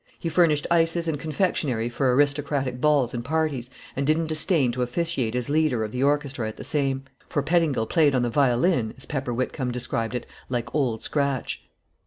He 0.17 0.29
furnished 0.29 0.65
ices 0.71 1.07
and 1.07 1.19
confectionery 1.19 1.87
for 1.87 2.11
aristocratic 2.11 2.81
balls 2.81 3.13
and 3.13 3.23
parties, 3.23 3.69
and 3.95 4.07
didn't 4.07 4.25
disdain 4.25 4.71
to 4.71 4.81
officiate 4.81 5.35
as 5.35 5.47
leader 5.47 5.83
of 5.83 5.91
the 5.91 6.01
orchestra 6.01 6.47
at 6.47 6.57
the 6.57 6.63
same; 6.63 7.03
for 7.29 7.43
Pettingil 7.43 7.85
played 7.85 8.15
on 8.15 8.23
the 8.23 8.29
violin, 8.31 8.95
as 8.97 9.05
Pepper 9.05 9.31
Whitcomb 9.31 9.69
described 9.69 10.15
it, 10.15 10.25
"like 10.49 10.73
Old 10.73 11.03
Scratch." 11.03 11.61